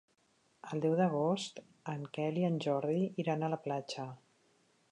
[0.75, 1.61] El deu d'agost
[1.93, 4.07] en Quel i en Jordi iran a la platja.